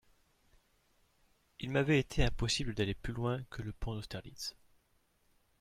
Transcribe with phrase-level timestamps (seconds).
[1.59, 4.55] Il m'avait ete impossible d'aller plus loin que le pont d'Austerlitz.